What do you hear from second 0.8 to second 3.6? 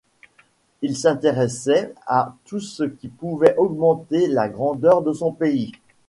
Il s'intéressait à tout ce qui pouvait